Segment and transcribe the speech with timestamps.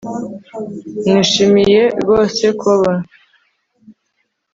[1.11, 3.05] Nishimiye rwose kukubona